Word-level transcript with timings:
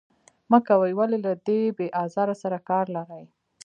مه 0.51 0.59
کوئ، 0.67 0.91
ولې 0.99 1.17
له 1.25 1.31
دې 1.47 1.61
بې 1.77 1.87
آزار 2.03 2.29
سره 2.43 2.57
کار 2.69 2.85
لرئ. 2.95 3.23